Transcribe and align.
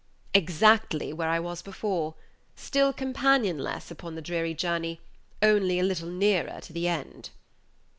Exactly 0.33 1.13
where 1.13 1.29
I 1.29 1.39
was 1.39 1.61
before 1.61 2.15
still 2.55 2.91
companion 2.91 3.59
less 3.59 3.91
upon 3.91 4.15
the 4.15 4.21
dreary 4.23 4.55
journey, 4.55 4.99
only 5.43 5.77
a 5.77 5.83
little 5.83 6.09
nearer 6.09 6.59
to 6.61 6.73
the 6.73 6.87
end." 6.87 7.29